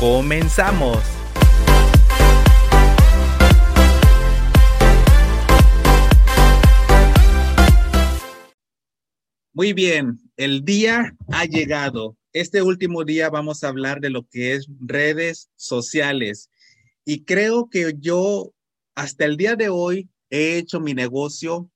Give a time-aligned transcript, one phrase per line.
[0.00, 0.98] ¡Comenzamos!
[9.52, 12.16] Muy bien, el día ha llegado.
[12.32, 16.48] Este último día vamos a hablar de lo que es redes sociales.
[17.04, 18.54] Y creo que yo
[18.94, 21.70] hasta el día de hoy he hecho mi negocio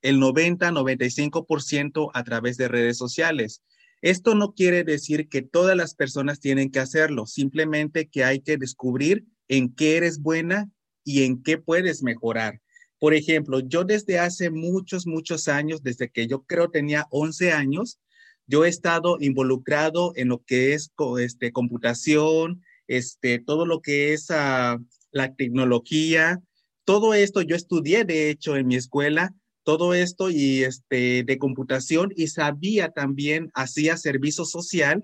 [0.00, 3.60] el 90-95% a través de redes sociales.
[4.02, 8.56] Esto no quiere decir que todas las personas tienen que hacerlo, simplemente que hay que
[8.56, 10.70] descubrir en qué eres buena
[11.04, 12.60] y en qué puedes mejorar.
[12.98, 17.98] Por ejemplo, yo desde hace muchos, muchos años, desde que yo creo tenía 11 años,
[18.46, 24.30] yo he estado involucrado en lo que es este, computación, este, todo lo que es
[24.30, 26.40] uh, la tecnología,
[26.84, 29.34] todo esto yo estudié, de hecho, en mi escuela,
[29.66, 35.02] todo esto y este de computación y sabía también, hacía servicio social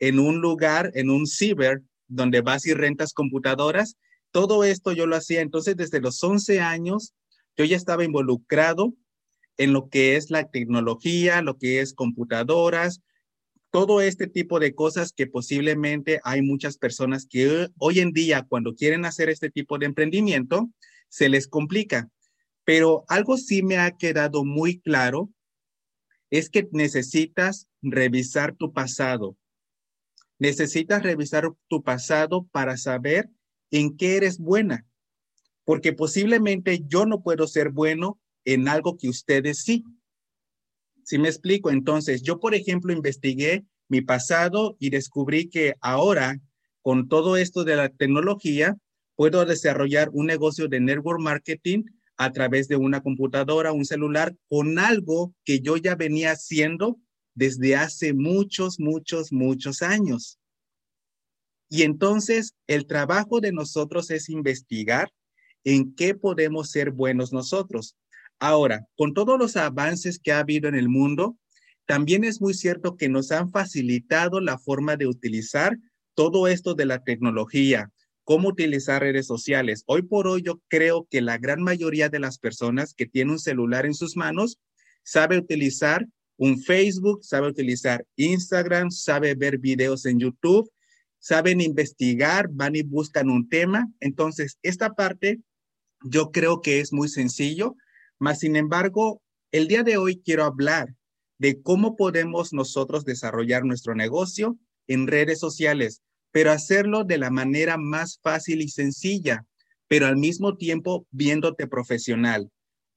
[0.00, 3.96] en un lugar, en un ciber, donde vas y rentas computadoras.
[4.32, 5.42] Todo esto yo lo hacía.
[5.42, 7.14] Entonces, desde los 11 años,
[7.56, 8.94] yo ya estaba involucrado
[9.58, 13.00] en lo que es la tecnología, lo que es computadoras,
[13.70, 18.74] todo este tipo de cosas que posiblemente hay muchas personas que hoy en día, cuando
[18.74, 20.68] quieren hacer este tipo de emprendimiento,
[21.08, 22.10] se les complica.
[22.64, 25.30] Pero algo sí me ha quedado muy claro,
[26.30, 29.36] es que necesitas revisar tu pasado.
[30.38, 33.30] Necesitas revisar tu pasado para saber
[33.70, 34.86] en qué eres buena,
[35.64, 39.84] porque posiblemente yo no puedo ser bueno en algo que ustedes sí.
[41.04, 46.40] Si me explico, entonces yo, por ejemplo, investigué mi pasado y descubrí que ahora,
[46.82, 48.76] con todo esto de la tecnología,
[49.14, 51.84] puedo desarrollar un negocio de network marketing
[52.16, 56.98] a través de una computadora, un celular, con algo que yo ya venía haciendo
[57.34, 60.38] desde hace muchos, muchos, muchos años.
[61.68, 65.12] Y entonces el trabajo de nosotros es investigar
[65.64, 67.96] en qué podemos ser buenos nosotros.
[68.38, 71.36] Ahora, con todos los avances que ha habido en el mundo,
[71.86, 75.78] también es muy cierto que nos han facilitado la forma de utilizar
[76.14, 77.90] todo esto de la tecnología,
[78.24, 79.84] cómo utilizar redes sociales.
[79.86, 83.38] Hoy por hoy yo creo que la gran mayoría de las personas que tienen un
[83.38, 84.58] celular en sus manos
[85.02, 90.70] sabe utilizar un Facebook, sabe utilizar Instagram, sabe ver videos en YouTube,
[91.18, 93.88] saben investigar, van y buscan un tema.
[94.00, 95.40] Entonces, esta parte
[96.02, 97.76] yo creo que es muy sencillo,
[98.18, 100.94] mas sin embargo, el día de hoy quiero hablar
[101.38, 106.02] de cómo podemos nosotros desarrollar nuestro negocio en redes sociales
[106.34, 109.46] pero hacerlo de la manera más fácil y sencilla,
[109.86, 112.50] pero al mismo tiempo viéndote profesional,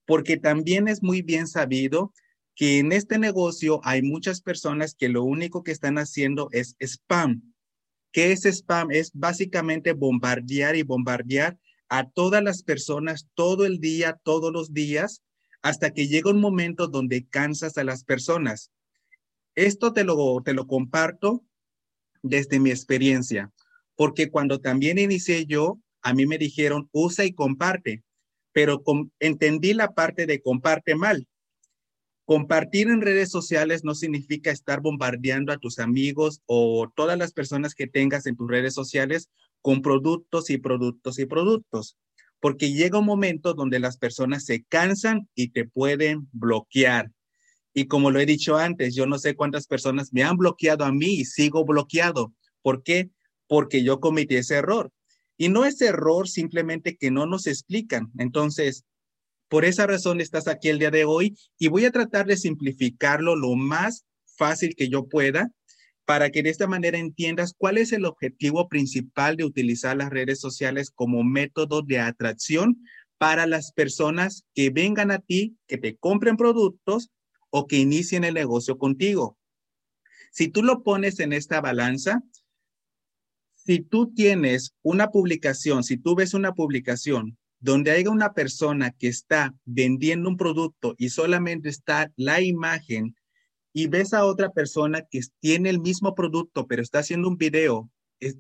[0.08, 2.12] porque también es muy bien sabido
[2.56, 7.54] que en este negocio hay muchas personas que lo único que están haciendo es spam.
[8.12, 8.90] ¿Qué es spam?
[8.90, 11.60] Es básicamente bombardear y bombardear
[11.90, 15.22] a todas las personas todo el día, todos los días,
[15.62, 18.72] hasta que llega un momento donde cansas a las personas.
[19.54, 21.44] Esto te lo, te lo comparto
[22.22, 23.52] desde mi experiencia,
[23.96, 28.04] porque cuando también inicié yo, a mí me dijeron, usa y comparte,
[28.54, 28.84] pero
[29.20, 31.28] entendí la parte de comparte mal.
[32.26, 37.74] Compartir en redes sociales no significa estar bombardeando a tus amigos o todas las personas
[37.74, 39.30] que tengas en tus redes sociales
[39.62, 41.98] con productos y productos y productos,
[42.40, 47.12] porque llega un momento donde las personas se cansan y te pueden bloquear.
[47.78, 50.92] Y como lo he dicho antes, yo no sé cuántas personas me han bloqueado a
[50.92, 52.34] mí y sigo bloqueado.
[52.64, 53.12] ¿Por qué?
[53.46, 54.92] Porque yo cometí ese error.
[55.38, 58.12] Y no es error simplemente que no nos explican.
[58.18, 58.84] Entonces,
[59.48, 63.36] por esa razón estás aquí el día de hoy y voy a tratar de simplificarlo
[63.36, 65.52] lo más fácil que yo pueda
[66.04, 70.40] para que de esta manera entiendas cuál es el objetivo principal de utilizar las redes
[70.40, 72.82] sociales como método de atracción
[73.20, 77.12] para las personas que vengan a ti, que te compren productos
[77.50, 79.38] o que inicien el negocio contigo.
[80.32, 82.24] Si tú lo pones en esta balanza,
[83.56, 89.08] si tú tienes una publicación, si tú ves una publicación donde haya una persona que
[89.08, 93.16] está vendiendo un producto y solamente está la imagen
[93.74, 97.90] y ves a otra persona que tiene el mismo producto pero está haciendo un video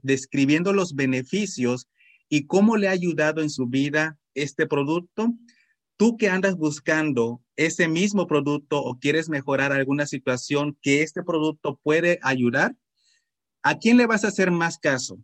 [0.01, 1.87] describiendo los beneficios
[2.29, 5.33] y cómo le ha ayudado en su vida este producto.
[5.97, 11.79] Tú que andas buscando ese mismo producto o quieres mejorar alguna situación que este producto
[11.83, 12.77] puede ayudar,
[13.63, 15.19] ¿a quién le vas a hacer más caso?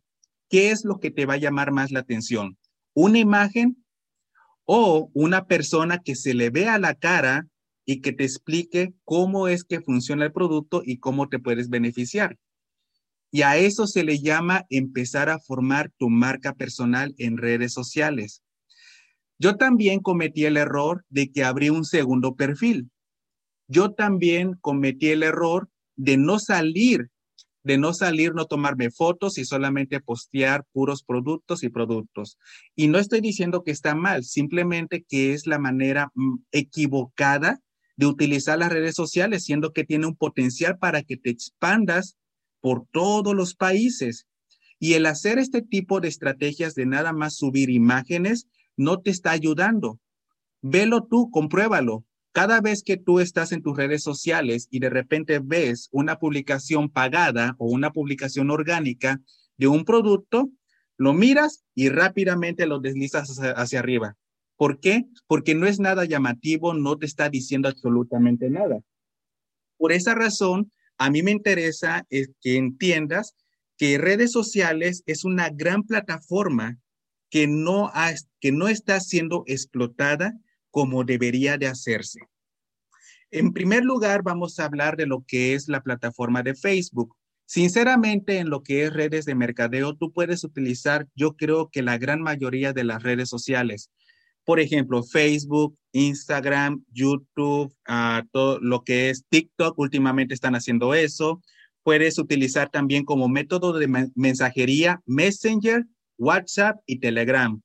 [0.50, 2.58] ¿Qué es lo que te va a llamar más la atención?
[2.94, 3.86] ¿Una imagen
[4.66, 7.48] o una persona que se le vea la cara
[7.86, 12.38] y que te explique cómo es que funciona el producto y cómo te puedes beneficiar?
[13.32, 18.44] Y a eso se le llama empezar a formar tu marca personal en redes sociales.
[19.44, 22.90] Yo también cometí el error de que abrí un segundo perfil.
[23.68, 25.68] Yo también cometí el error
[25.98, 27.10] de no salir,
[27.62, 32.38] de no salir, no tomarme fotos y solamente postear puros productos y productos.
[32.74, 37.60] Y no estoy diciendo que está mal, simplemente que es la manera mm, equivocada
[37.98, 42.16] de utilizar las redes sociales, siendo que tiene un potencial para que te expandas
[42.62, 44.26] por todos los países.
[44.80, 48.48] Y el hacer este tipo de estrategias de nada más subir imágenes
[48.78, 50.00] no te está ayudando.
[50.62, 52.06] Velo tú, compruébalo.
[52.32, 56.90] Cada vez que tú estás en tus redes sociales y de repente ves una publicación
[56.90, 59.22] pagada o una publicación orgánica
[59.58, 60.50] de un producto,
[60.98, 64.16] lo miras y rápidamente lo deslizas hacia, hacia arriba.
[64.56, 65.06] ¿Por qué?
[65.28, 68.80] Porque no es nada llamativo, no te está diciendo absolutamente nada.
[69.78, 73.36] Por esa razón, a mí me interesa es que entiendas
[73.78, 76.78] que redes sociales es una gran plataforma
[77.34, 77.92] que no,
[78.40, 80.38] que no está siendo explotada
[80.70, 82.20] como debería de hacerse.
[83.32, 87.16] En primer lugar, vamos a hablar de lo que es la plataforma de Facebook.
[87.48, 91.98] Sinceramente, en lo que es redes de mercadeo, tú puedes utilizar, yo creo que la
[91.98, 93.90] gran mayoría de las redes sociales.
[94.46, 101.42] Por ejemplo, Facebook, Instagram, YouTube, uh, todo lo que es TikTok, últimamente están haciendo eso.
[101.82, 105.84] Puedes utilizar también como método de mensajería Messenger,
[106.18, 107.62] WhatsApp y Telegram.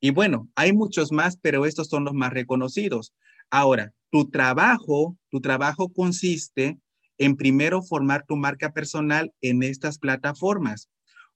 [0.00, 3.12] Y bueno, hay muchos más, pero estos son los más reconocidos.
[3.50, 6.78] Ahora, tu trabajo, tu trabajo consiste
[7.18, 10.88] en primero formar tu marca personal en estas plataformas.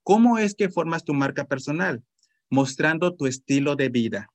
[0.03, 2.03] ¿Cómo es que formas tu marca personal?
[2.49, 4.29] Mostrando tu estilo de vida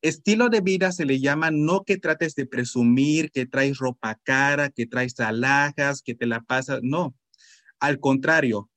[0.00, 4.70] estilo de vida se le llama no que trates de presumir que traes ropa cara,
[4.70, 7.14] que traes alhajas, que te la pasas, no.
[7.80, 8.70] Al contrario,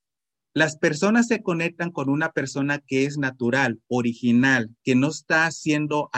[0.56, 6.10] las personas se conectan con una persona que es natural, original, que no está haciendo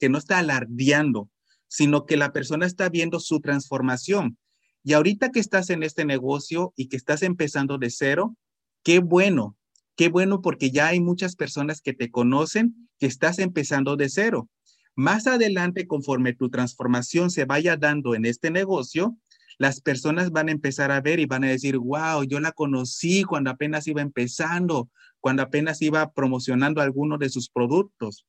[0.00, 1.30] que no está alardeando,
[1.68, 4.36] sino que la persona está viendo su transformación.
[4.82, 8.36] Y ahorita que estás en este negocio y que estás empezando de cero,
[8.82, 9.56] qué bueno,
[9.94, 14.50] qué bueno porque ya hay muchas personas que te conocen que estás empezando de cero.
[14.96, 19.16] Más adelante, conforme tu transformación se vaya dando en este negocio,
[19.58, 23.24] las personas van a empezar a ver y van a decir, wow, yo la conocí
[23.24, 24.88] cuando apenas iba empezando,
[25.20, 28.24] cuando apenas iba promocionando alguno de sus productos.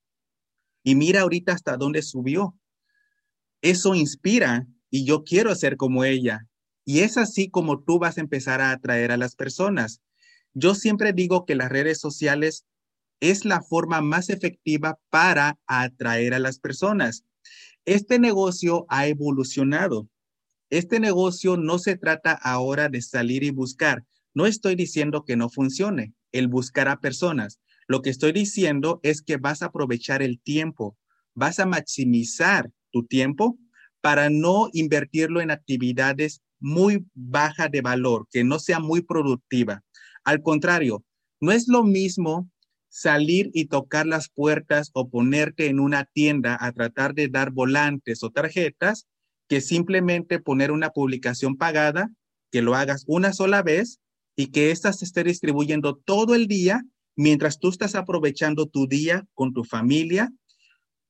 [0.84, 2.58] Y mira ahorita hasta dónde subió.
[3.62, 6.48] Eso inspira y yo quiero ser como ella.
[6.84, 10.02] Y es así como tú vas a empezar a atraer a las personas.
[10.56, 12.66] Yo siempre digo que las redes sociales
[13.20, 17.24] es la forma más efectiva para atraer a las personas.
[17.86, 20.08] Este negocio ha evolucionado.
[20.70, 24.06] Este negocio no se trata ahora de salir y buscar.
[24.34, 27.60] No estoy diciendo que no funcione el buscar a personas.
[27.88, 30.96] Lo que estoy diciendo es que vas a aprovechar el tiempo,
[31.34, 33.58] vas a maximizar tu tiempo
[34.00, 39.84] para no invertirlo en actividades muy baja de valor, que no sea muy productiva.
[40.24, 41.04] Al contrario,
[41.42, 42.52] no es lo mismo
[42.90, 48.24] salir y tocar las puertas o ponerte en una tienda a tratar de dar volantes
[48.24, 49.08] o tarjetas
[49.50, 52.10] que simplemente poner una publicación pagada,
[52.52, 54.00] que lo hagas una sola vez
[54.38, 56.84] y que ésta se esté distribuyendo todo el día
[57.18, 60.32] mientras tú estás aprovechando tu día con tu familia,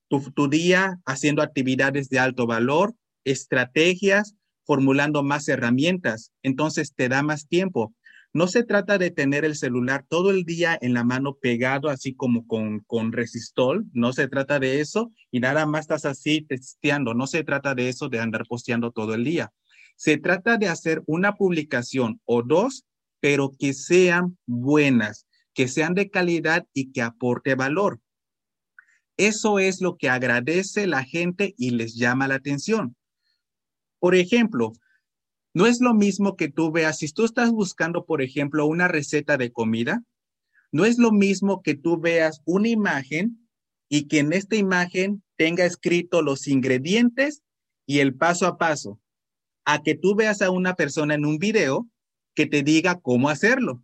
[0.08, 6.32] tu, tu día haciendo actividades de alto valor, estrategias, formulando más herramientas.
[6.42, 7.94] Entonces te da más tiempo.
[8.32, 12.14] No se trata de tener el celular todo el día en la mano pegado, así
[12.14, 13.86] como con, con resistol.
[13.94, 17.16] No se trata de eso y nada más estás así testeando.
[17.16, 19.52] No se trata de eso de andar posteando todo el día.
[19.96, 22.86] Se trata de hacer una publicación o dos,
[23.20, 28.00] pero que sean buenas, que sean de calidad y que aporte valor.
[29.18, 32.96] Eso es lo que agradece la gente y les llama la atención.
[34.00, 34.72] Por ejemplo,
[35.60, 39.36] no es lo mismo que tú veas, si tú estás buscando, por ejemplo, una receta
[39.36, 40.06] de comida,
[40.72, 43.46] no es lo mismo que tú veas una imagen
[43.90, 47.42] y que en esta imagen tenga escrito los ingredientes
[47.86, 49.02] y el paso a paso,
[49.66, 51.90] a que tú veas a una persona en un video
[52.36, 53.84] que te diga cómo hacerlo.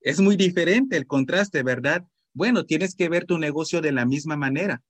[0.00, 2.04] Es muy diferente el contraste, ¿verdad?
[2.34, 4.82] Bueno, tienes que ver tu negocio de la misma manera.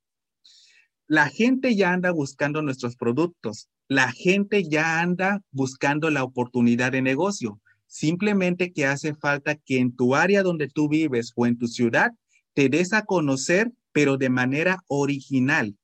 [1.12, 3.68] La gente ya anda buscando nuestros productos.
[3.86, 7.60] La gente ya anda buscando la oportunidad de negocio.
[7.86, 12.12] Simplemente que hace falta que en tu área donde tú vives o en tu ciudad
[12.54, 15.76] te des a conocer, pero de manera original,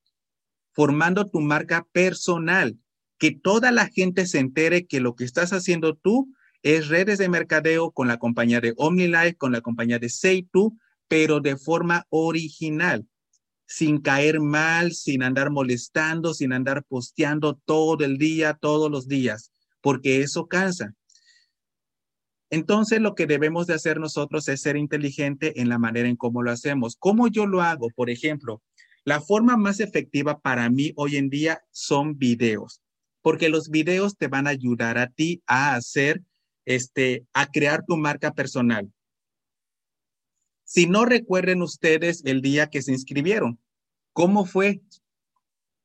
[0.73, 2.79] formando tu marca personal,
[3.19, 6.33] que toda la gente se entere que lo que estás haciendo tú
[6.63, 11.41] es redes de mercadeo con la compañía de OmniLife, con la compañía de Seitu, pero
[11.41, 13.07] de forma original,
[13.69, 19.53] sin caer mal, sin andar molestando, sin andar posteando todo el día, todos los días,
[19.83, 20.95] porque eso cansa.
[22.51, 26.43] Entonces, lo que debemos de hacer nosotros es ser inteligente en la manera en cómo
[26.43, 26.97] lo hacemos.
[26.99, 27.91] ¿Cómo yo lo hago?
[27.95, 28.63] Por ejemplo,
[29.05, 32.81] la forma más efectiva para mí hoy en día son videos,
[33.21, 36.23] porque los videos te van a ayudar a ti a hacer,
[36.65, 38.91] este, a crear tu marca personal.
[40.69, 43.59] Si no recuerden ustedes el día que se inscribieron,
[44.13, 44.83] ¿cómo fue?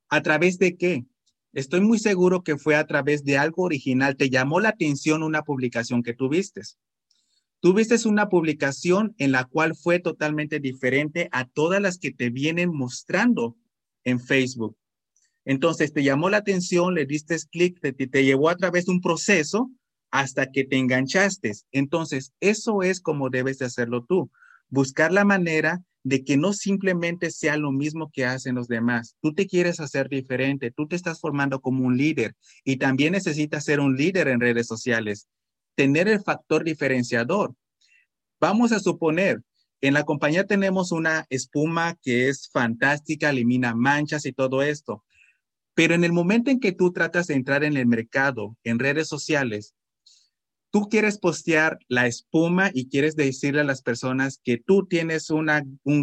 [0.09, 1.05] ¿A través de qué?
[1.53, 4.17] Estoy muy seguro que fue a través de algo original.
[4.17, 6.63] Te llamó la atención una publicación que tuviste.
[7.61, 12.69] Tuviste una publicación en la cual fue totalmente diferente a todas las que te vienen
[12.69, 13.55] mostrando
[14.03, 14.75] en Facebook.
[15.45, 18.99] Entonces te llamó la atención, le diste clic, te, te llevó a través de un
[18.99, 19.71] proceso
[20.11, 21.53] hasta que te enganchaste.
[21.71, 24.29] Entonces, eso es como debes de hacerlo tú.
[24.73, 29.15] Buscar la manera de que no simplemente sea lo mismo que hacen los demás.
[29.21, 33.65] Tú te quieres hacer diferente, tú te estás formando como un líder y también necesitas
[33.65, 35.27] ser un líder en redes sociales,
[35.75, 37.53] tener el factor diferenciador.
[38.39, 39.43] Vamos a suponer,
[39.79, 45.03] en la compañía tenemos una espuma que es fantástica, elimina manchas y todo esto,
[45.75, 49.07] pero en el momento en que tú tratas de entrar en el mercado, en redes
[49.07, 49.75] sociales,
[50.73, 55.45] tú quieres postear la espuma y quieres decirle a las personas que tú tienes un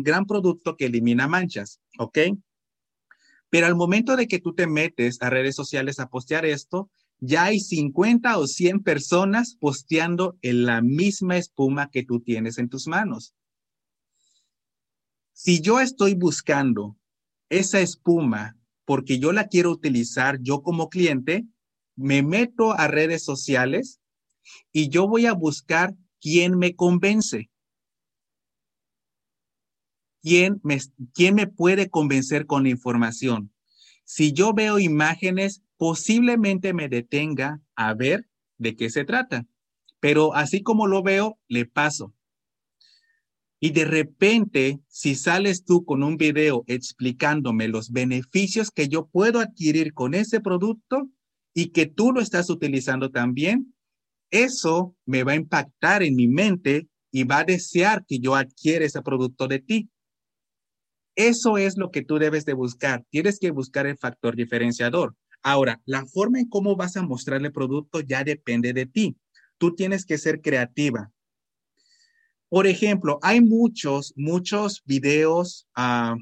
[0.05, 2.19] gran producto que elimina manchas, ¿ok?
[3.49, 7.47] Pero al momento de que tú te metes a redes sociales a postear esto, ya
[7.47, 12.87] hay 50 o 100 personas posteando en la misma espuma que tú tienes en tus
[12.87, 13.35] manos.
[15.33, 16.97] Si yo estoy buscando
[17.49, 21.45] esa espuma porque yo la quiero utilizar yo como cliente,
[21.97, 24.00] me meto a redes sociales
[24.73, 27.51] y yo voy a buscar quién me convence.
[30.23, 30.79] ¿Quién me,
[31.15, 33.53] ¿Quién me puede convencer con la información?
[34.05, 38.29] Si yo veo imágenes, posiblemente me detenga a ver
[38.59, 39.47] de qué se trata.
[40.01, 42.15] Pero así como lo veo, le paso.
[43.61, 49.39] Y de repente, si sales tú con un video explicándome los beneficios que yo puedo
[49.39, 51.11] adquirir con ese producto
[51.53, 53.75] y que tú lo estás utilizando también,
[54.31, 58.85] eso me va a impactar en mi mente y va a desear que yo adquiera
[58.85, 59.91] ese producto de ti.
[61.17, 63.05] Eso es lo que tú debes de buscar.
[63.11, 65.17] Tienes que buscar el factor diferenciador.
[65.43, 69.17] Ahora, la forma en cómo vas a mostrar el producto ya depende de ti.
[69.59, 71.11] Tú tienes que ser creativa.
[72.49, 76.17] Por ejemplo, hay muchos, muchos videos ah,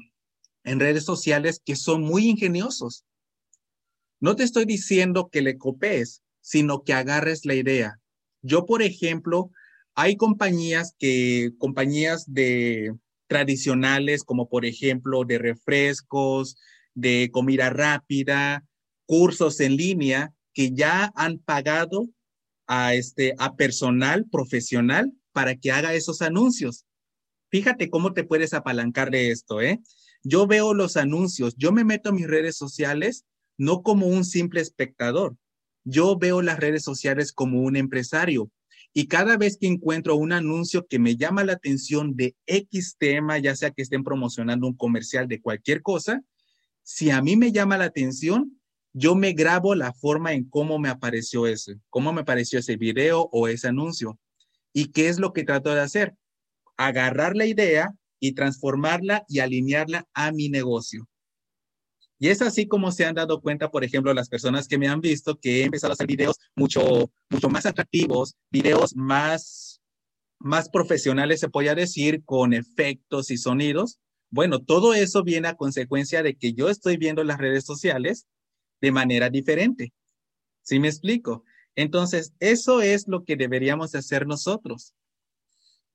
[0.63, 3.05] en redes sociales que son muy ingeniosos.
[4.19, 7.98] No te estoy diciendo que le copies, sino que agarres la idea.
[8.41, 9.51] Yo, por ejemplo,
[9.95, 12.93] hay compañías que, compañías de
[13.27, 16.57] tradicionales, como por ejemplo de refrescos,
[16.95, 18.65] de comida rápida,
[19.05, 22.09] cursos en línea, que ya han pagado
[22.67, 26.85] a, este, a personal profesional para que haga esos anuncios.
[27.49, 29.79] Fíjate cómo te puedes apalancar de esto, ¿eh?
[30.23, 33.25] Yo veo los anuncios, yo me meto en mis redes sociales
[33.57, 35.35] no como un simple espectador,
[35.89, 38.51] yo veo las redes sociales como un empresario
[38.93, 43.37] y cada vez que encuentro un anuncio que me llama la atención de X tema,
[43.37, 46.21] ya sea que estén promocionando un comercial de cualquier cosa,
[46.83, 48.59] si a mí me llama la atención,
[48.93, 53.29] yo me grabo la forma en cómo me apareció ese, cómo me apareció ese video
[53.31, 54.19] o ese anuncio.
[54.73, 56.15] ¿Y qué es lo que trato de hacer?
[56.77, 61.07] Agarrar la idea y transformarla y alinearla a mi negocio.
[62.19, 64.99] Y es así como se han dado cuenta, por ejemplo, las personas que me han
[64.99, 69.81] visto que he empezado a hacer videos mucho, mucho más atractivos, videos más,
[70.37, 73.99] más profesionales, se podría decir, con efectos y sonidos.
[74.29, 78.27] Bueno, todo eso viene a consecuencia de que yo estoy viendo las redes sociales
[78.81, 79.93] de manera diferente.
[80.61, 81.45] ¿Sí me explico?
[81.75, 84.93] Entonces, eso es lo que deberíamos hacer nosotros.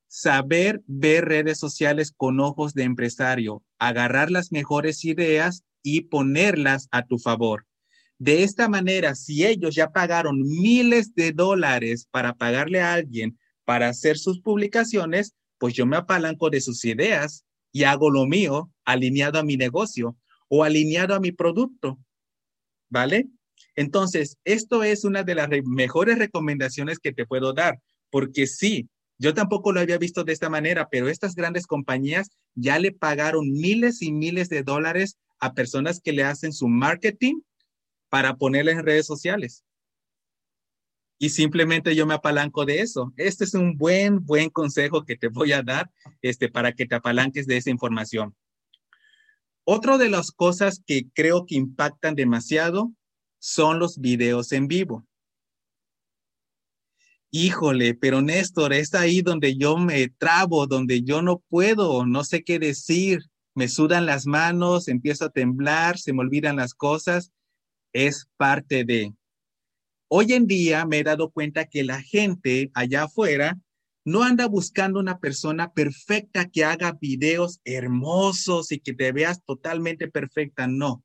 [0.08, 7.06] Saber ver redes sociales con ojos de empresario, agarrar las mejores ideas y ponerlas a
[7.06, 7.64] tu favor.
[8.18, 13.88] De esta manera, si ellos ya pagaron miles de dólares para pagarle a alguien para
[13.88, 19.38] hacer sus publicaciones, pues yo me apalanco de sus ideas y hago lo mío alineado
[19.38, 20.16] a mi negocio
[20.48, 21.98] o alineado a mi producto.
[22.88, 23.28] ¿Vale?
[23.76, 28.88] Entonces, esto es una de las mejores recomendaciones que te puedo dar, porque sí,
[29.18, 33.50] yo tampoco lo había visto de esta manera, pero estas grandes compañías ya le pagaron
[33.50, 37.42] miles y miles de dólares a personas que le hacen su marketing
[38.08, 39.62] para ponerle en redes sociales.
[41.18, 43.12] Y simplemente yo me apalanco de eso.
[43.18, 45.90] Este es un buen, buen consejo que te voy a dar
[46.22, 48.34] este, para que te apalanques de esa información.
[49.64, 52.90] Otra de las cosas que creo que impactan demasiado
[53.38, 55.06] son los videos en vivo.
[57.30, 62.44] Híjole, pero Néstor, es ahí donde yo me trabo, donde yo no puedo, no sé
[62.44, 63.20] qué decir,
[63.54, 67.32] me sudan las manos, empiezo a temblar, se me olvidan las cosas.
[67.92, 69.14] Es parte de.
[70.08, 73.58] Hoy en día me he dado cuenta que la gente allá afuera
[74.04, 80.08] no anda buscando una persona perfecta que haga videos hermosos y que te veas totalmente
[80.08, 81.02] perfecta, no.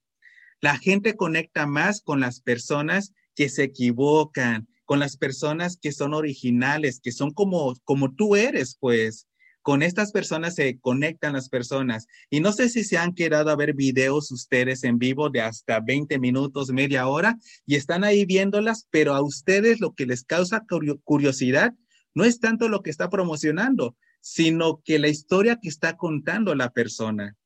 [0.59, 6.13] La gente conecta más con las personas que se equivocan, con las personas que son
[6.13, 9.28] originales, que son como, como tú eres, pues.
[9.69, 12.07] Con estas personas se conectan las personas.
[12.31, 15.79] Y no sé si se han quedado a ver videos ustedes en vivo de hasta
[15.79, 20.65] 20 minutos, media hora, y están ahí viéndolas, pero a ustedes lo que les causa
[21.03, 21.75] curiosidad
[22.15, 26.71] no es tanto lo que está promocionando, sino que la historia que está contando la
[26.71, 27.37] persona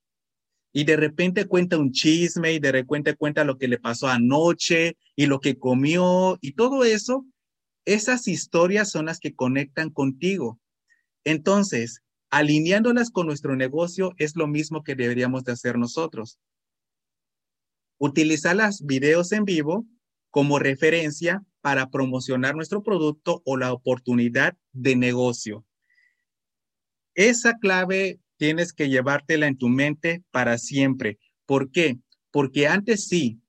[0.71, 4.95] y de repente cuenta un chisme y de repente cuenta lo que le pasó anoche
[5.17, 7.25] y lo que comió y todo eso,
[7.83, 10.61] esas historias son las que conectan contigo.
[11.25, 12.02] Entonces,
[12.33, 16.39] alineándolas con nuestro negocio es lo mismo que deberíamos de hacer nosotros.
[17.99, 19.85] Utilizar los videos en vivo
[20.31, 25.63] como referencia para promocionar nuestro producto o la oportunidad de negocio.
[27.13, 31.19] Esa clave tienes que llevártela en tu mente para siempre.
[31.45, 31.99] ¿Por qué?
[32.31, 33.43] Porque antes sí,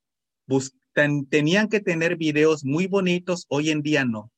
[1.30, 4.30] tenían que tener videos muy bonitos, hoy en día no.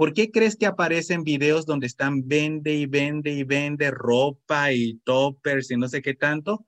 [0.00, 4.94] ¿Por qué crees que aparecen videos donde están vende y vende y vende ropa y
[5.04, 6.66] toppers y no sé qué tanto?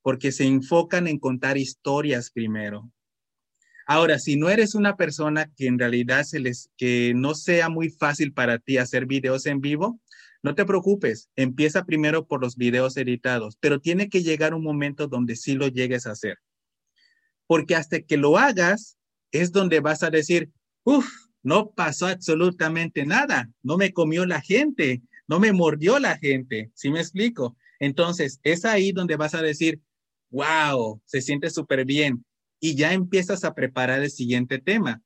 [0.00, 2.90] Porque se enfocan en contar historias primero.
[3.86, 7.90] Ahora, si no eres una persona que en realidad se les, que no sea muy
[7.90, 10.00] fácil para ti hacer videos en vivo,
[10.42, 15.06] no te preocupes, empieza primero por los videos editados, pero tiene que llegar un momento
[15.06, 16.38] donde sí lo llegues a hacer.
[17.46, 18.96] Porque hasta que lo hagas
[19.32, 20.50] es donde vas a decir,
[20.84, 26.70] uff, no pasó absolutamente nada, no me comió la gente, no me mordió la gente,
[26.74, 27.56] ¿sí me explico?
[27.78, 29.80] Entonces, es ahí donde vas a decir,
[30.30, 32.24] wow, se siente súper bien
[32.60, 35.02] y ya empiezas a preparar el siguiente tema.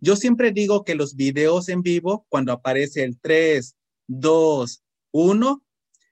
[0.00, 5.64] Yo siempre digo que los videos en vivo, cuando aparece el 3, dos, uno,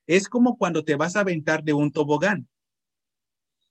[0.07, 2.49] es como cuando te vas a aventar de un tobogán.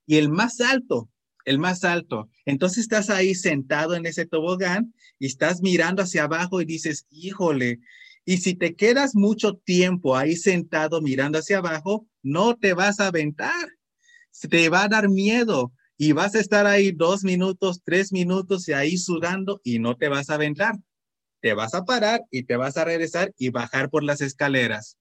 [0.06, 1.10] Y el más alto,
[1.46, 2.30] el más alto.
[2.46, 7.80] Entonces estás ahí sentado en ese tobogán y estás mirando hacia abajo y dices, híjole,
[8.24, 13.08] y si te quedas mucho tiempo ahí sentado mirando hacia abajo, no te vas a
[13.08, 13.68] aventar.
[14.50, 18.74] Te va a dar miedo y vas a estar ahí dos minutos, tres minutos y
[18.74, 20.76] ahí sudando y no te vas a aventar
[21.46, 24.98] te vas a parar y te vas a regresar y bajar por las escaleras.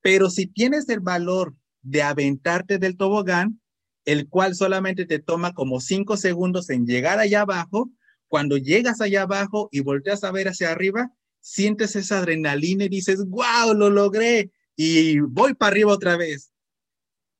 [0.00, 3.60] Pero si tienes el valor de aventarte del tobogán,
[4.04, 7.90] el cual solamente te toma como cinco segundos en llegar allá abajo,
[8.28, 13.24] cuando llegas allá abajo y volteas a ver hacia arriba, sientes esa adrenalina y dices,
[13.26, 16.52] wow, lo logré y voy para arriba otra vez.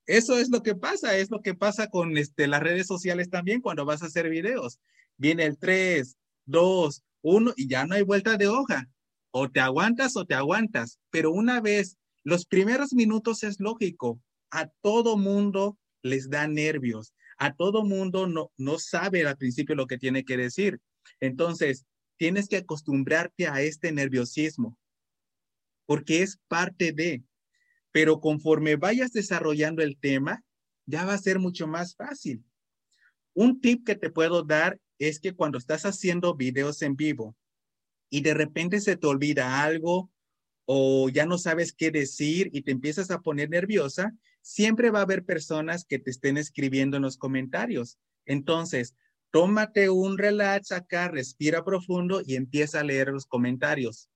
[0.07, 3.61] Eso es lo que pasa, es lo que pasa con este, las redes sociales también
[3.61, 4.81] cuando vas a hacer videos.
[5.17, 8.89] Viene el 3, 2, uno y ya no hay vuelta de hoja.
[9.31, 10.99] O te aguantas o te aguantas.
[11.11, 14.21] Pero una vez, los primeros minutos es lógico.
[14.51, 17.15] A todo mundo les da nervios.
[17.39, 20.81] A todo mundo no, no sabe al principio lo que tiene que decir.
[21.21, 21.87] Entonces,
[22.17, 24.79] tienes que acostumbrarte a este nerviosismo,
[25.87, 27.25] porque es parte de,
[27.91, 30.45] pero conforme vayas desarrollando el tema,
[30.87, 32.45] ya va a ser mucho más fácil.
[33.35, 37.37] Un tip que te puedo dar es que cuando estás haciendo videos en vivo
[38.11, 40.11] y de repente se te olvida algo
[40.65, 45.03] o ya no sabes qué decir y te empiezas a poner nerviosa, siempre va a
[45.03, 47.99] haber personas que te estén escribiendo en los comentarios.
[48.27, 48.95] Entonces,
[49.31, 54.11] tómate un relax acá, respira profundo y empieza a leer los comentarios.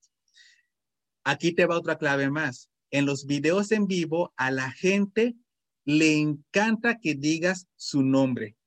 [1.23, 2.69] Aquí te va otra clave más.
[2.91, 5.35] En los videos en vivo, a la gente
[5.83, 8.57] le encanta que digas su nombre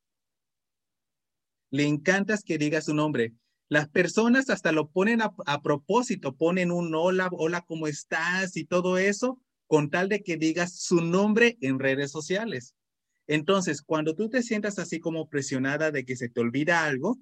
[1.71, 3.33] le encantas que diga su nombre.
[3.69, 8.57] Las personas hasta lo ponen a, a, propósito, ponen un hola, hola, ¿cómo estás?
[8.57, 12.75] y todo eso, con tal de que digas su nombre en redes sociales.
[13.25, 17.17] Entonces, cuando tú te sientas así como presionada de que se te olvida algo,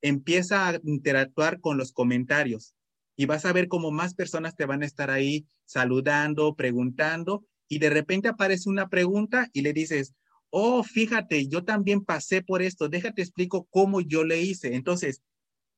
[0.00, 2.74] empieza a interactuar con los comentarios
[3.14, 7.78] y vas a ver cómo más personas te van a estar ahí saludando, preguntando y
[7.78, 10.12] de repente aparece una pregunta y le dices,
[10.50, 14.74] oh, fíjate, yo también pasé por esto, déjate explico cómo yo le hice.
[14.74, 15.22] Entonces,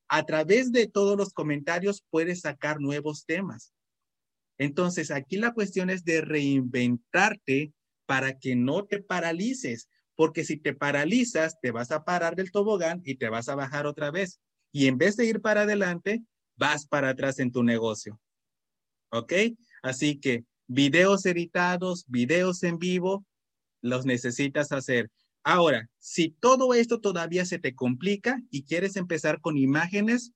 [0.08, 3.74] a través de todos los comentarios puedes sacar nuevos temas.
[4.58, 7.72] Entonces, aquí la cuestión es de reinventarte
[8.06, 13.00] para que no te paralices, porque si te paralizas, te vas a parar del tobogán
[13.04, 14.40] y te vas a bajar otra vez.
[14.72, 16.22] Y en vez de ir para adelante,
[16.56, 18.20] vas para atrás en tu negocio.
[19.10, 19.32] ¿Ok?
[19.82, 23.24] Así que videos editados, videos en vivo,
[23.80, 25.10] los necesitas hacer.
[25.44, 30.32] Ahora, si todo esto todavía se te complica y quieres empezar con imágenes,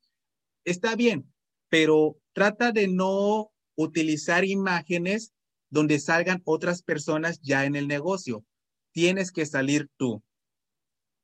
[0.65, 1.31] está bien,
[1.69, 3.51] pero trata de no
[3.83, 5.33] utilizar imágenes
[5.71, 8.45] donde salgan otras personas ya en el negocio.
[8.93, 10.23] Tienes que salir tú.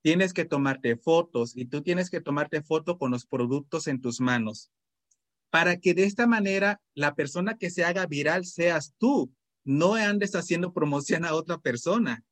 [0.02, 4.20] Tienes que tomarte fotos y tú tienes que tomarte foto con los productos en tus
[4.20, 4.70] manos
[5.50, 9.32] para que de esta manera la persona que se haga viral seas tú,
[9.64, 12.24] no andes haciendo promoción a otra persona.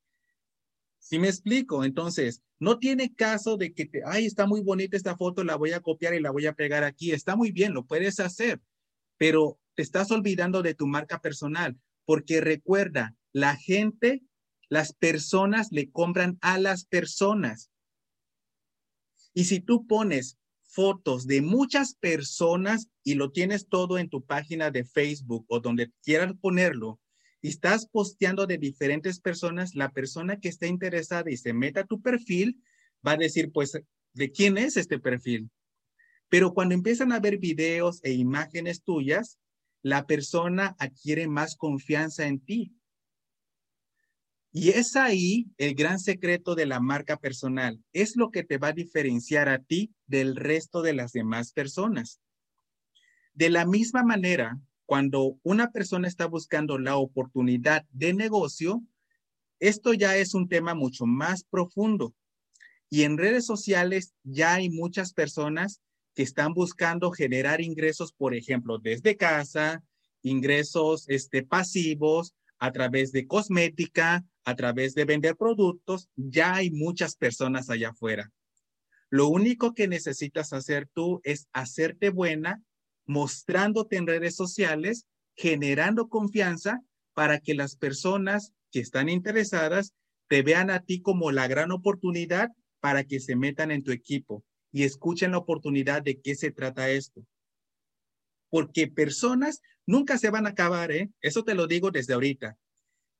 [0.98, 1.84] ¿Sí me explico?
[1.84, 5.72] Entonces, no tiene caso de que te, ay, está muy bonita esta foto, la voy
[5.72, 7.12] a copiar y la voy a pegar aquí.
[7.12, 8.60] Está muy bien, lo puedes hacer,
[9.16, 14.22] pero te estás olvidando de tu marca personal, porque recuerda, la gente,
[14.68, 17.70] las personas le compran a las personas.
[19.34, 24.70] Y si tú pones fotos de muchas personas y lo tienes todo en tu página
[24.70, 26.98] de Facebook o donde quieras ponerlo
[27.42, 31.86] y estás posteando de diferentes personas, la persona que esté interesada y se meta a
[31.86, 32.62] tu perfil
[33.06, 33.78] va a decir, pues,
[34.14, 35.50] ¿de quién es este perfil?
[36.30, 39.38] Pero cuando empiezan a ver videos e imágenes tuyas,
[39.86, 42.74] la persona adquiere más confianza en ti
[44.50, 47.80] y es ahí el gran secreto de la marca personal.
[47.92, 52.20] Es lo que te va a diferenciar a ti del resto de las demás personas.
[53.32, 58.82] De la misma manera, cuando una persona está buscando la oportunidad de negocio,
[59.60, 62.12] esto ya es un tema mucho más profundo.
[62.90, 65.80] Y en redes sociales ya hay muchas personas
[66.16, 69.84] que están buscando generar ingresos, por ejemplo, desde casa,
[70.22, 77.16] ingresos este, pasivos a través de cosmética, a través de vender productos, ya hay muchas
[77.16, 78.32] personas allá afuera.
[79.10, 82.62] Lo único que necesitas hacer tú es hacerte buena,
[83.04, 86.80] mostrándote en redes sociales, generando confianza
[87.12, 89.92] para que las personas que están interesadas
[90.28, 92.48] te vean a ti como la gran oportunidad
[92.80, 94.42] para que se metan en tu equipo
[94.76, 97.24] y escuchen la oportunidad de qué se trata esto.
[98.50, 101.10] Porque personas nunca se van a acabar, ¿eh?
[101.20, 102.56] Eso te lo digo desde ahorita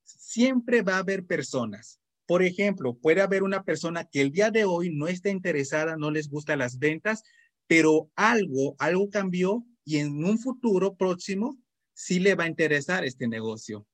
[0.06, 2.00] siempre va a haber personas.
[2.26, 6.10] Por ejemplo, puede haber una persona que el día de hoy no está interesada, no
[6.10, 7.22] les gustan las ventas,
[7.66, 11.58] pero algo, algo cambió y en un futuro próximo
[11.92, 13.86] sí le va a interesar este negocio.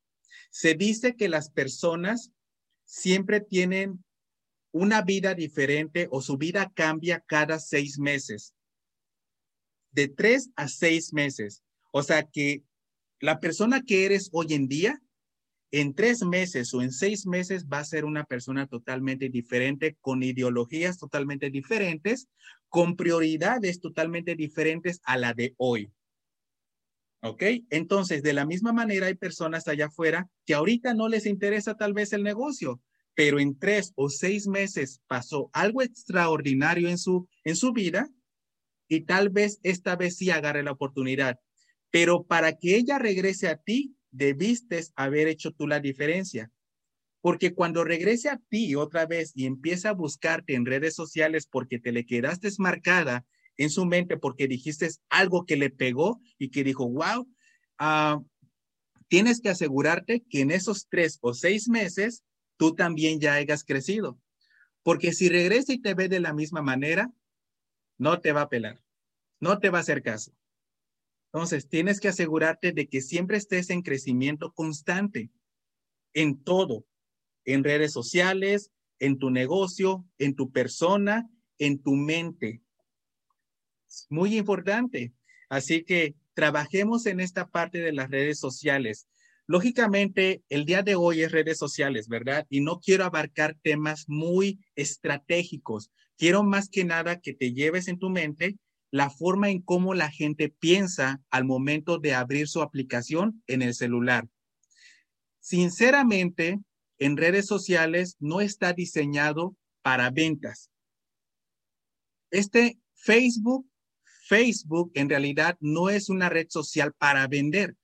[0.51, 2.33] Se dice que las personas
[2.85, 4.05] siempre tienen
[4.73, 8.55] una vida diferente o su vida cambia cada seis meses,
[9.93, 11.63] de tres a seis meses.
[11.93, 12.65] O sea que
[13.21, 15.01] la persona que eres hoy en día
[15.73, 20.23] en tres meses o en seis meses va a ser una persona totalmente diferente, con
[20.23, 22.29] ideologías totalmente diferentes,
[22.69, 25.91] con prioridades totalmente diferentes a la de hoy.
[27.23, 27.43] ¿Ok?
[27.71, 31.95] Entonces, de la misma manera hay personas allá afuera que ahorita no les interesa tal
[31.95, 32.83] vez el negocio,
[33.15, 38.09] pero en tres o seis meses pasó algo extraordinario en su, en su vida
[38.89, 41.39] y tal vez esta vez sí agarre la oportunidad.
[41.91, 46.51] Pero para que ella regrese a ti, debiste haber hecho tú la diferencia.
[47.21, 51.79] Porque cuando regrese a ti otra vez y empieza a buscarte en redes sociales porque
[51.79, 53.25] te le quedaste marcada
[53.57, 57.29] en su mente porque dijiste algo que le pegó y que dijo, wow,
[57.79, 58.21] ah,
[59.09, 62.25] tienes que asegurarte que en esos tres o seis meses
[62.57, 64.19] tú también ya hayas crecido.
[64.83, 67.13] Porque si regresa y te ve de la misma manera,
[67.99, 68.83] no te va a pelar,
[69.41, 70.33] no te va a hacer caso.
[71.33, 75.31] Entonces, tienes que asegurarte de que siempre estés en crecimiento constante
[76.13, 76.85] en todo,
[77.45, 82.63] en redes sociales, en tu negocio, en tu persona, en tu mente.
[83.89, 85.13] Es muy importante.
[85.49, 89.09] Así que trabajemos en esta parte de las redes sociales.
[89.53, 92.47] Lógicamente, el día de hoy es redes sociales, ¿verdad?
[92.49, 95.91] Y no quiero abarcar temas muy estratégicos.
[96.17, 98.57] Quiero más que nada que te lleves en tu mente
[98.91, 103.75] la forma en cómo la gente piensa al momento de abrir su aplicación en el
[103.75, 104.27] celular.
[105.39, 106.59] Sinceramente,
[106.99, 110.71] en redes sociales no está diseñado para ventas.
[112.31, 113.69] Este Facebook,
[114.29, 117.77] Facebook en realidad no es una red social para vender.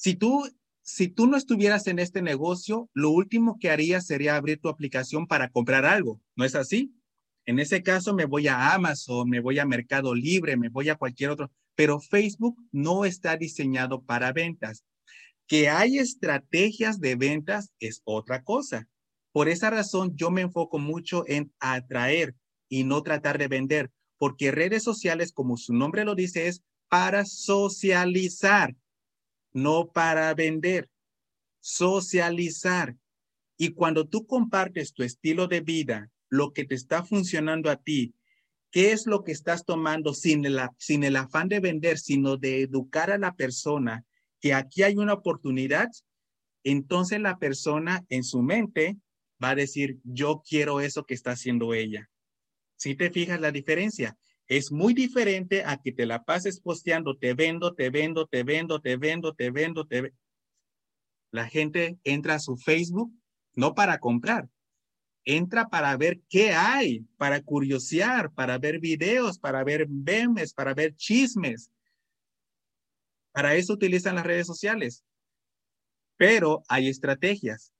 [0.00, 0.48] Si tú,
[0.80, 5.26] si tú no estuvieras en este negocio, lo último que harías sería abrir tu aplicación
[5.26, 6.22] para comprar algo.
[6.36, 6.94] ¿No es así?
[7.44, 10.94] En ese caso me voy a Amazon, me voy a Mercado Libre, me voy a
[10.94, 14.86] cualquier otro, pero Facebook no está diseñado para ventas.
[15.46, 18.88] Que hay estrategias de ventas es otra cosa.
[19.32, 22.34] Por esa razón yo me enfoco mucho en atraer
[22.70, 27.26] y no tratar de vender, porque redes sociales, como su nombre lo dice, es para
[27.26, 28.74] socializar
[29.52, 30.88] no para vender,
[31.60, 32.96] socializar.
[33.56, 38.14] Y cuando tú compartes tu estilo de vida, lo que te está funcionando a ti,
[38.70, 43.18] qué es lo que estás tomando sin el, afán de vender, sino de educar a
[43.18, 44.04] la persona
[44.40, 45.88] que aquí hay una oportunidad,
[46.64, 48.96] entonces la persona en su mente
[49.42, 52.08] va a decir, yo quiero eso que está haciendo ella.
[52.76, 54.16] Si te fijas la diferencia,
[54.50, 58.80] es muy diferente a que te la pases posteando, te vendo, te vendo, te vendo,
[58.80, 60.16] te vendo, te vendo, te vendo.
[61.30, 63.12] La gente entra a su Facebook
[63.54, 64.48] no para comprar,
[65.24, 70.96] entra para ver qué hay, para curiosear, para ver videos, para ver memes, para ver
[70.96, 71.70] chismes.
[73.30, 75.04] Para eso utilizan las redes sociales.
[76.16, 77.72] Pero hay estrategias,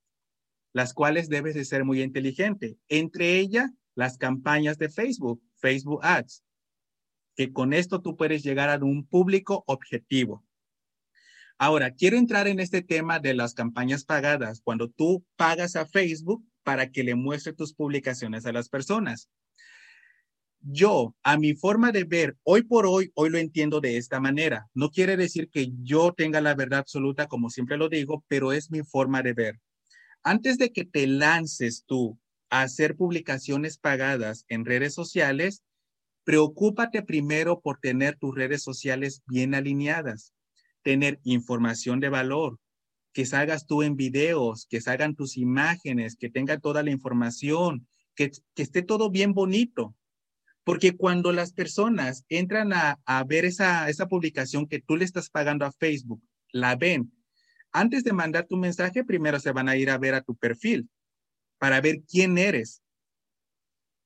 [0.73, 2.79] las cuales debes de ser muy inteligente.
[2.87, 6.45] Entre ellas, las campañas de Facebook, Facebook Ads
[7.37, 10.45] que con esto tú puedes llegar a un público objetivo.
[11.59, 16.43] Ahora, quiero entrar en este tema de las campañas pagadas, cuando tú pagas a Facebook
[16.63, 19.29] para que le muestre tus publicaciones a las personas.
[20.63, 24.69] Yo, a mi forma de ver, hoy por hoy, hoy lo entiendo de esta manera.
[24.75, 28.71] No quiere decir que yo tenga la verdad absoluta, como siempre lo digo, pero es
[28.71, 29.61] mi forma de ver.
[30.23, 32.19] Antes de que te lances tú
[32.51, 35.63] a hacer publicaciones pagadas en redes sociales,
[36.25, 40.35] Preocúpate primero por tener tus redes sociales bien alineadas,
[40.83, 42.59] tener información de valor,
[43.13, 48.31] que salgas tú en videos, que salgan tus imágenes, que tenga toda la información, que,
[48.57, 49.97] esté todo bien bonito.
[50.63, 55.65] Porque cuando las personas entran a, ver esa, esa publicación que tú le estás pagando
[55.65, 57.13] a Facebook, la ven,
[57.73, 60.89] antes de mandar tu mensaje, primero se van a ir a ver a tu perfil
[61.59, 62.83] para ver quién eres,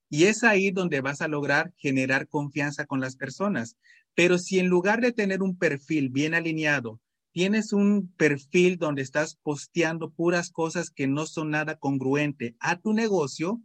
[0.08, 3.76] y es ahí donde vas a lograr generar confianza con las personas.
[4.14, 7.00] Pero si en lugar de tener un perfil bien alineado,
[7.32, 12.92] tienes un perfil donde estás posteando puras cosas que no son nada congruente a tu
[12.92, 13.60] negocio,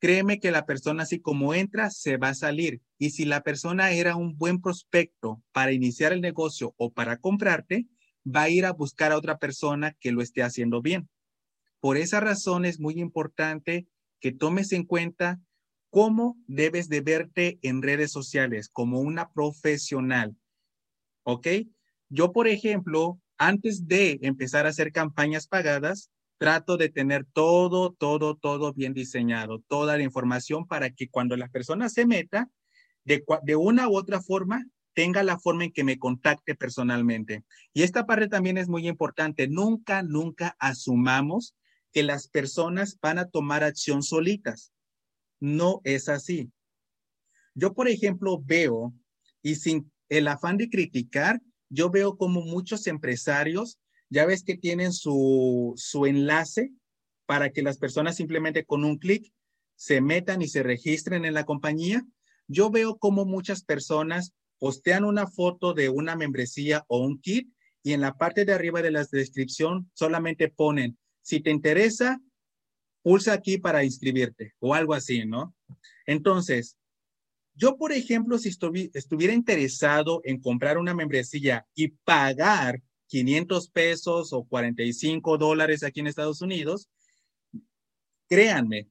[0.00, 2.80] créeme que la persona así como entra se va a salir.
[2.98, 7.86] Y si la persona era un buen prospecto para iniciar el negocio o para comprarte,
[8.26, 11.08] va a ir a buscar a otra persona que lo esté haciendo bien.
[11.78, 13.86] Por esa razón es muy importante
[14.22, 15.40] que tomes en cuenta
[15.90, 20.34] cómo debes de verte en redes sociales como una profesional.
[21.24, 21.48] ¿Ok?
[22.08, 28.36] Yo, por ejemplo, antes de empezar a hacer campañas pagadas, trato de tener todo, todo,
[28.36, 32.48] todo bien diseñado, toda la información para que cuando la persona se meta,
[33.04, 37.44] de, de una u otra forma, tenga la forma en que me contacte personalmente.
[37.74, 39.48] Y esta parte también es muy importante.
[39.48, 41.56] Nunca, nunca asumamos
[41.92, 44.72] que las personas van a tomar acción solitas.
[45.40, 46.50] No es así.
[47.54, 48.94] Yo, por ejemplo, veo,
[49.42, 53.78] y sin el afán de criticar, yo veo como muchos empresarios,
[54.08, 56.72] ya ves que tienen su, su enlace
[57.26, 59.32] para que las personas simplemente con un clic
[59.74, 62.04] se metan y se registren en la compañía.
[62.46, 67.52] Yo veo como muchas personas postean una foto de una membresía o un kit
[67.82, 72.20] y en la parte de arriba de la descripción solamente ponen, si te interesa,
[73.02, 75.54] pulsa aquí para inscribirte o algo así, ¿no?
[76.06, 76.76] Entonces,
[77.54, 84.44] yo, por ejemplo, si estuviera interesado en comprar una membresía y pagar 500 pesos o
[84.44, 86.88] 45 dólares aquí en Estados Unidos,
[88.28, 88.88] créanme,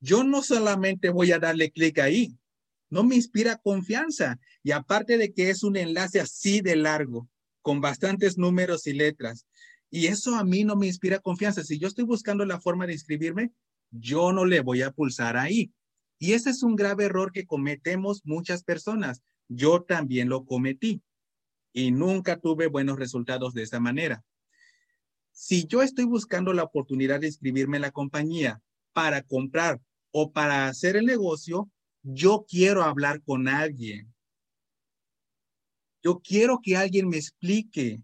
[0.00, 2.36] yo no solamente voy a darle clic ahí,
[2.88, 4.38] no me inspira confianza.
[4.62, 7.28] Y aparte de que es un enlace así de largo,
[7.62, 9.46] con bastantes números y letras,
[9.94, 11.62] y eso a mí no me inspira confianza.
[11.62, 13.52] Si yo estoy buscando la forma de inscribirme,
[13.92, 15.72] yo no le voy a pulsar ahí.
[16.18, 19.22] Y ese es un grave error que cometemos muchas personas.
[19.46, 21.00] Yo también lo cometí
[21.72, 24.24] y nunca tuve buenos resultados de esa manera.
[25.30, 28.60] Si yo estoy buscando la oportunidad de inscribirme en la compañía
[28.94, 29.80] para comprar
[30.10, 31.70] o para hacer el negocio,
[32.02, 34.12] yo quiero hablar con alguien.
[36.02, 38.02] Yo quiero que alguien me explique.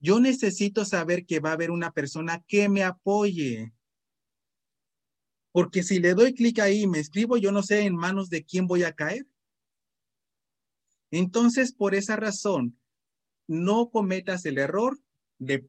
[0.00, 3.72] Yo necesito saber que va a haber una persona que me apoye.
[5.50, 8.44] Porque si le doy clic ahí y me escribo, yo no sé en manos de
[8.44, 9.26] quién voy a caer.
[11.10, 12.78] Entonces, por esa razón,
[13.48, 14.98] no cometas el error
[15.38, 15.66] de,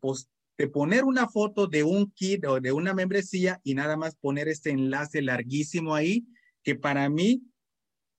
[0.58, 4.48] de poner una foto de un kit o de una membresía y nada más poner
[4.50, 6.28] este enlace larguísimo ahí
[6.62, 7.42] que para mí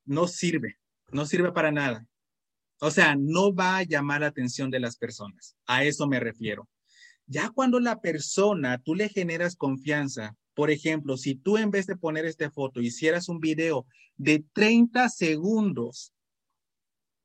[0.07, 0.79] no sirve,
[1.13, 2.07] no sirve para nada.
[2.81, 5.57] O sea, no va a llamar la atención de las personas.
[5.67, 6.69] A eso me refiero.
[7.27, 11.97] Ya cuando la persona, tú le generas confianza, por ejemplo, si tú en vez de
[11.97, 16.13] poner esta foto hicieras un video de 30 segundos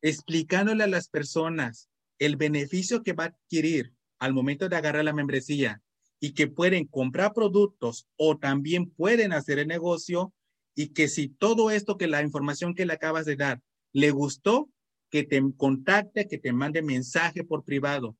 [0.02, 1.90] explicándole a las personas
[2.20, 5.82] el beneficio que va a adquirir al momento de agarrar la membresía
[6.20, 10.34] y que pueden comprar productos o también pueden hacer el negocio
[10.76, 13.62] y que si todo esto que la información que le acabas de dar
[13.94, 14.70] le gustó,
[15.10, 18.18] que te contacte, que te mande mensaje por privado,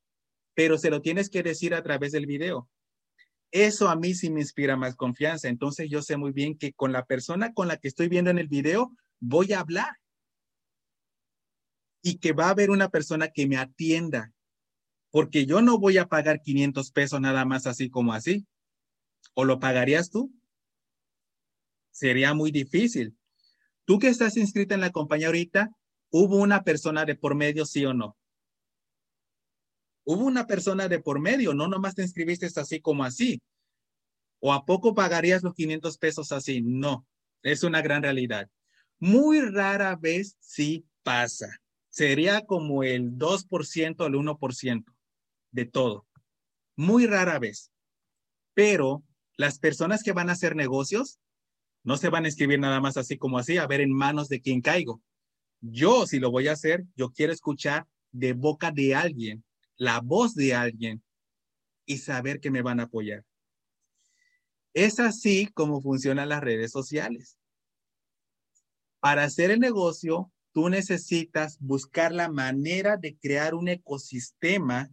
[0.54, 2.68] pero se lo tienes que decir a través del video.
[3.50, 5.48] Eso a mí sí me inspira más confianza.
[5.48, 8.38] Entonces yo sé muy bien que con la persona con la que estoy viendo en
[8.38, 9.96] el video voy a hablar
[12.02, 14.32] y que va a haber una persona que me atienda,
[15.10, 18.46] porque yo no voy a pagar 500 pesos nada más así como así.
[19.34, 20.32] ¿O lo pagarías tú?
[21.90, 23.16] Sería muy difícil.
[23.84, 25.70] Tú que estás inscrita en la compañía ahorita,
[26.10, 28.16] ¿hubo una persona de por medio, sí o no?
[30.04, 33.40] Hubo una persona de por medio, no nomás te inscribiste así como así.
[34.40, 36.62] ¿O a poco pagarías los 500 pesos así?
[36.62, 37.06] No,
[37.42, 38.48] es una gran realidad.
[38.98, 41.48] Muy rara vez sí pasa
[41.96, 44.84] sería como el 2% al 1%
[45.50, 46.06] de todo.
[46.76, 47.72] Muy rara vez.
[48.52, 49.02] Pero
[49.38, 51.18] las personas que van a hacer negocios
[51.84, 54.42] no se van a escribir nada más así como así, a ver en manos de
[54.42, 55.00] quién caigo.
[55.60, 59.44] Yo, si lo voy a hacer, yo quiero escuchar de boca de alguien,
[59.76, 61.02] la voz de alguien
[61.84, 63.24] y saber que me van a apoyar.
[64.74, 67.38] Es así como funcionan las redes sociales.
[69.00, 74.90] Para hacer el negocio, tú necesitas buscar la manera de crear un ecosistema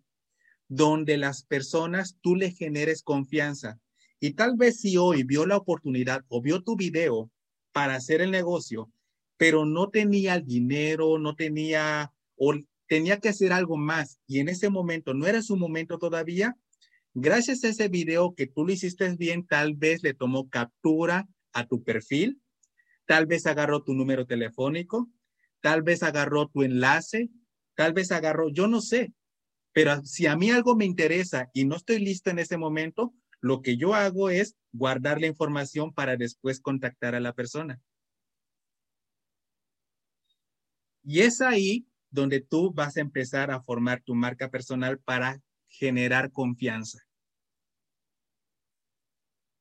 [0.68, 3.80] donde las personas tú le generes confianza.
[4.20, 7.30] Y tal vez si hoy vio la oportunidad o vio tu video
[7.72, 8.90] para hacer el negocio,
[9.38, 12.54] pero no tenía el dinero, no tenía o
[12.88, 16.58] tenía que hacer algo más y en ese momento no era su momento todavía,
[17.14, 21.68] gracias a ese video que tú lo hiciste bien, tal vez le tomó captura a
[21.68, 22.42] tu perfil,
[23.06, 25.10] tal vez agarró tu número telefónico,
[25.62, 27.30] tal vez agarró tu enlace,
[27.76, 29.14] tal vez agarró, yo no sé,
[29.72, 33.62] pero si a mí algo me interesa y no estoy listo en ese momento, lo
[33.62, 37.82] que yo hago es guardar la información para después contactar a la persona.
[41.04, 46.32] Y es ahí donde tú vas a empezar a formar tu marca personal para generar
[46.32, 47.00] confianza.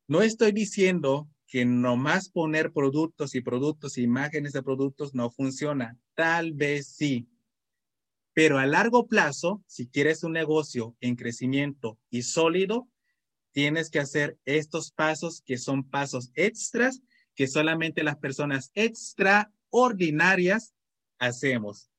[0.06, 5.98] No estoy diciendo que nomás poner productos y productos, imágenes de productos no funciona.
[6.14, 7.28] Tal vez sí.
[8.34, 12.88] Pero a largo plazo, si quieres un negocio en crecimiento y sólido,
[13.52, 17.02] tienes que hacer estos pasos que son pasos extras
[17.34, 20.74] que solamente las personas extraordinarias
[21.22, 21.90] hacemos.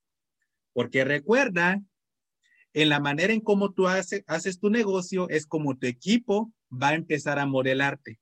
[0.73, 1.81] Porque recuerda,
[2.73, 6.95] en la manera en cómo tú haces, tu negocio es como tu equipo va a
[6.95, 8.19] empezar a modelarte.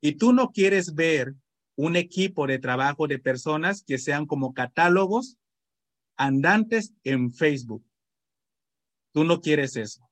[0.00, 1.34] Y tú no quieres ver
[1.76, 5.38] un equipo de trabajo de personas que sean como catálogos
[6.16, 7.84] andantes en Facebook.
[9.12, 10.08] Tú no quieres eso.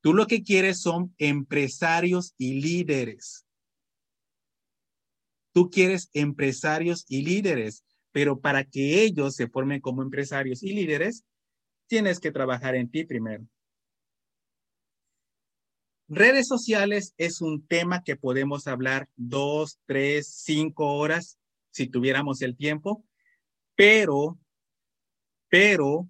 [0.00, 3.46] Tú lo que quieres son empresarios y líderes.
[5.52, 11.24] Tú quieres empresarios y líderes, pero para que ellos se formen como empresarios y líderes,
[11.86, 13.46] tienes que trabajar en ti primero.
[16.08, 21.38] Redes sociales es un tema que podemos hablar dos, tres, cinco horas
[21.70, 23.04] si tuviéramos el tiempo,
[23.74, 24.38] pero,
[25.48, 26.08] pero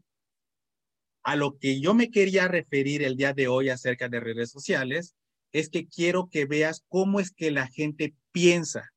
[1.22, 5.14] a lo que yo me quería referir el día de hoy acerca de redes sociales
[5.53, 8.91] es que quiero que veas cómo es que la gente piensa.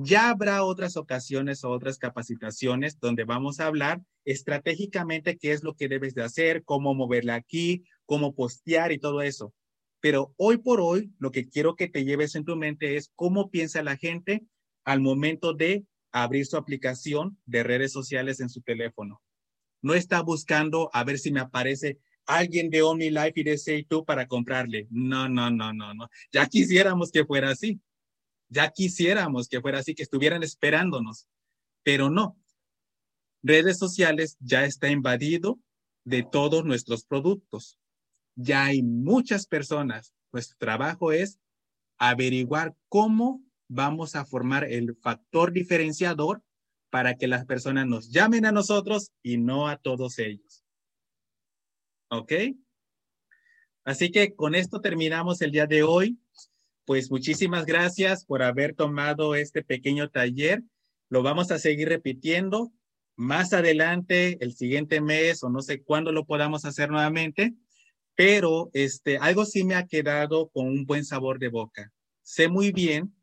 [0.00, 5.74] Ya habrá otras ocasiones o otras capacitaciones donde vamos a hablar estratégicamente qué es lo
[5.74, 9.52] que debes de hacer, cómo moverla aquí, cómo postear y todo eso.
[9.98, 13.50] Pero hoy por hoy, lo que quiero que te lleves en tu mente es cómo
[13.50, 14.46] piensa la gente
[14.84, 19.20] al momento de abrir su aplicación de redes sociales en su teléfono.
[19.82, 24.28] No está buscando a ver si me aparece alguien de OmniLife y de Say para
[24.28, 24.86] comprarle.
[24.90, 26.08] No, no, no, no, no.
[26.30, 27.80] Ya quisiéramos que fuera así.
[28.48, 31.28] Ya quisiéramos que fuera así, que estuvieran esperándonos,
[31.82, 32.38] pero no.
[33.42, 35.58] Redes sociales ya está invadido
[36.04, 37.78] de todos nuestros productos.
[38.34, 40.14] Ya hay muchas personas.
[40.32, 41.38] Nuestro trabajo es
[41.98, 46.42] averiguar cómo vamos a formar el factor diferenciador
[46.90, 50.64] para que las personas nos llamen a nosotros y no a todos ellos.
[52.10, 52.32] ¿Ok?
[53.84, 56.18] Así que con esto terminamos el día de hoy.
[56.88, 60.62] Pues muchísimas gracias por haber tomado este pequeño taller.
[61.10, 62.72] Lo vamos a seguir repitiendo
[63.14, 67.52] más adelante, el siguiente mes o no sé cuándo lo podamos hacer nuevamente,
[68.14, 71.92] pero este, algo sí me ha quedado con un buen sabor de boca.
[72.22, 73.14] Sé muy bien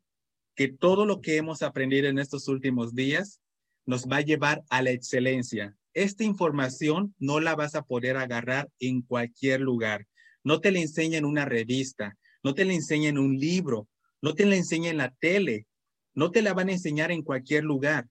[0.54, 3.40] que todo lo que hemos aprendido en estos últimos días
[3.84, 5.76] nos va a llevar a la excelencia.
[5.92, 10.06] Esta información no la vas a poder agarrar en cualquier lugar.
[10.44, 13.88] No te la enseña en una revista, no te la enseña en un libro,
[14.22, 15.66] no te la enseña en la tele,
[16.14, 18.08] no te la van a enseñar en cualquier lugar.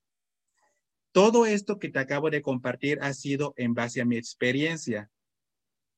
[1.13, 5.09] Todo esto que te acabo de compartir ha sido en base a mi experiencia.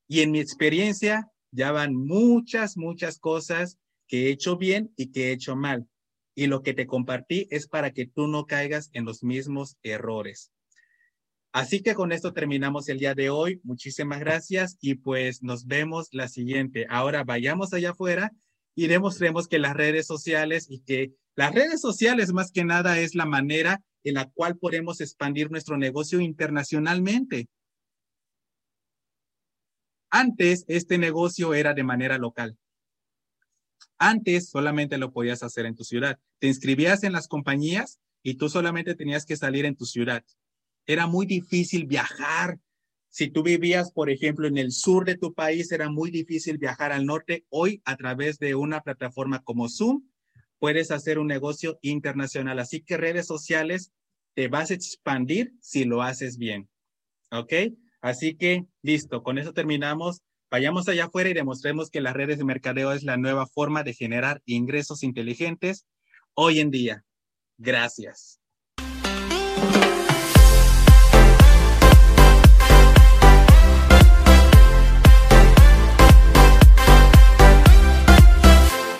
[0.07, 5.29] Y en mi experiencia ya van muchas, muchas cosas que he hecho bien y que
[5.29, 5.88] he hecho mal
[6.35, 10.51] y lo que te compartí es para que tú no caigas en los mismos errores.
[11.58, 13.60] Así que con esto terminamos el día de hoy.
[13.64, 16.86] Muchísimas gracias y pues nos vemos la siguiente.
[16.88, 18.32] Ahora vayamos allá afuera
[18.76, 23.16] y demostremos que las redes sociales y que las redes sociales más que nada es
[23.16, 27.47] la manera en la cual podemos expandir nuestro negocio internacionalmente.
[30.12, 32.55] Antes este negocio era de manera local.
[33.97, 36.20] Antes solamente lo podías hacer en tu ciudad.
[36.38, 40.24] Te inscribías en las compañías y tú solamente tenías que salir en tu ciudad.
[40.88, 42.59] Era muy difícil viajar.
[43.09, 46.91] Si tú vivías, por ejemplo, en el sur de tu país, era muy difícil viajar
[46.91, 47.45] al norte.
[47.49, 50.07] Hoy, a través de una plataforma como Zoom,
[50.59, 52.59] puedes hacer un negocio internacional.
[52.59, 53.91] Así que redes sociales
[54.33, 56.69] te vas a expandir si lo haces bien.
[57.31, 57.53] ¿Ok?
[58.01, 60.21] Así que, listo, con eso terminamos.
[60.49, 63.93] Vayamos allá afuera y demostremos que las redes de mercadeo es la nueva forma de
[63.93, 65.85] generar ingresos inteligentes
[66.33, 67.03] hoy en día.
[67.57, 68.39] Gracias.